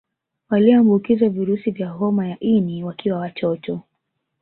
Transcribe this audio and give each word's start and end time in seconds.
Waliombukizwa 0.49 1.29
virusi 1.29 1.71
vya 1.71 1.89
homa 1.89 2.27
ya 2.27 2.39
ini 2.39 2.83
wakiwa 2.83 3.19
watoto 3.19 3.81